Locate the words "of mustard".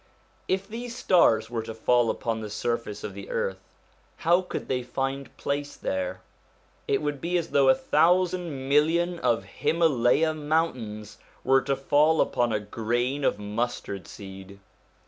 13.23-14.07